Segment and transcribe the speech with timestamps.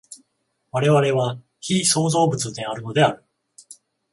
[0.71, 3.23] 我々は被創造物であるのである。